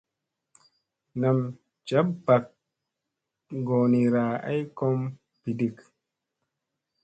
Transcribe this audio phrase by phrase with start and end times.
[1.19, 1.37] Nam
[1.87, 2.43] ja bak
[3.65, 4.99] goonira ay kom
[5.41, 5.77] biɗik.